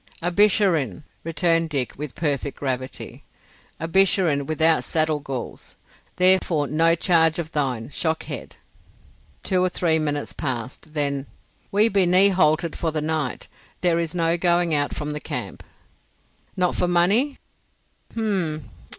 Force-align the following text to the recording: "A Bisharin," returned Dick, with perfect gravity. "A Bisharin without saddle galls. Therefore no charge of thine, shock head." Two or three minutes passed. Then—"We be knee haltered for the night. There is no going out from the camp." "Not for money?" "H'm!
"A 0.19 0.31
Bisharin," 0.31 1.03
returned 1.23 1.69
Dick, 1.69 1.93
with 1.95 2.15
perfect 2.15 2.57
gravity. 2.57 3.23
"A 3.79 3.87
Bisharin 3.87 4.47
without 4.47 4.83
saddle 4.83 5.19
galls. 5.19 5.75
Therefore 6.15 6.65
no 6.65 6.95
charge 6.95 7.37
of 7.37 7.51
thine, 7.51 7.89
shock 7.91 8.23
head." 8.23 8.55
Two 9.43 9.63
or 9.63 9.69
three 9.69 9.99
minutes 9.99 10.33
passed. 10.33 10.95
Then—"We 10.95 11.87
be 11.87 12.07
knee 12.07 12.29
haltered 12.29 12.75
for 12.75 12.89
the 12.91 12.99
night. 13.01 13.47
There 13.81 13.99
is 13.99 14.15
no 14.15 14.37
going 14.37 14.73
out 14.73 14.95
from 14.95 15.11
the 15.11 15.19
camp." 15.21 15.61
"Not 16.57 16.73
for 16.75 16.87
money?" 16.87 17.37
"H'm! 18.13 18.69